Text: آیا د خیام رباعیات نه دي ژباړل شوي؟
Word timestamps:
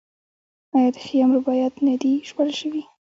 آیا 0.75 0.89
د 0.95 0.97
خیام 1.05 1.29
رباعیات 1.37 1.75
نه 1.87 1.95
دي 2.01 2.13
ژباړل 2.27 2.53
شوي؟ 2.61 2.83